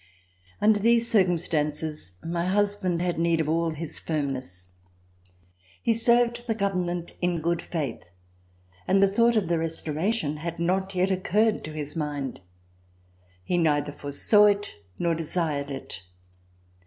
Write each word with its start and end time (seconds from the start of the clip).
Under 0.59 0.79
these 0.79 1.07
circumstances, 1.11 2.15
my 2.25 2.47
husband 2.47 3.03
had 3.03 3.19
need 3.19 3.39
of 3.39 3.47
all 3.47 3.69
his 3.69 3.99
firmness. 3.99 4.69
He 5.83 5.93
served 5.93 6.47
the 6.47 6.55
Government 6.55 7.13
in 7.21 7.39
good 7.39 7.61
faith 7.61 8.05
and 8.87 8.99
the 9.03 9.07
thought 9.07 9.35
of 9.35 9.47
the 9.47 9.59
Restoration 9.59 10.37
had 10.37 10.57
not 10.57 10.95
yet 10.95 11.11
occurred 11.11 11.63
to 11.65 11.73
his 11.73 11.95
mind. 11.95 12.41
He 13.43 13.59
neither 13.59 13.91
foresaw 13.91 14.45
it 14.45 14.73
nor 14.97 15.13
desired 15.13 15.69
it. 15.69 16.01